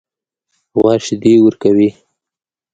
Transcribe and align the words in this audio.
غوا 0.79 0.93
شیدې 1.05 1.33
ورکوي. 1.41 1.89